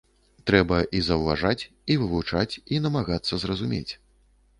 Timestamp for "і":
0.99-1.01, 1.95-1.97, 2.77-2.81